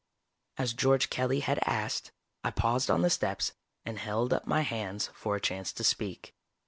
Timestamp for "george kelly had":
0.73-1.59